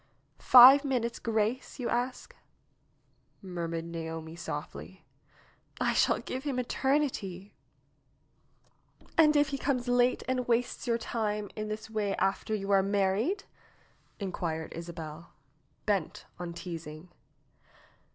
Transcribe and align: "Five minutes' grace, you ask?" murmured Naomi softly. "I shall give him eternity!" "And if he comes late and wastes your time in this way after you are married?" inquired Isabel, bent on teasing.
"Five 0.39 0.83
minutes' 0.83 1.19
grace, 1.19 1.77
you 1.77 1.87
ask?" 1.87 2.35
murmured 3.39 3.85
Naomi 3.85 4.35
softly. 4.35 5.05
"I 5.79 5.93
shall 5.93 6.17
give 6.17 6.43
him 6.43 6.57
eternity!" 6.57 7.53
"And 9.19 9.35
if 9.35 9.49
he 9.49 9.59
comes 9.59 9.87
late 9.87 10.23
and 10.27 10.47
wastes 10.47 10.87
your 10.87 10.97
time 10.97 11.51
in 11.55 11.67
this 11.67 11.87
way 11.87 12.15
after 12.15 12.55
you 12.55 12.71
are 12.71 12.81
married?" 12.81 13.43
inquired 14.19 14.73
Isabel, 14.73 15.33
bent 15.85 16.25
on 16.39 16.53
teasing. 16.53 17.09